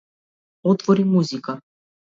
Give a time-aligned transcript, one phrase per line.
[0.63, 1.61] Отвори Музика.